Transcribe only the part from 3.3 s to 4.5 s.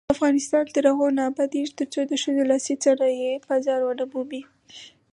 بازار ونه مومي.